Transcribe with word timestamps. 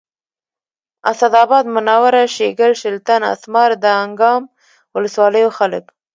اسداباد 1.11 1.65
منوره 1.75 2.23
شیګل 2.35 2.71
شلتن 2.81 3.21
اسمار 3.33 3.69
دانګام 3.83 4.41
ولسوالیو 4.93 5.55
خلک 5.57 5.85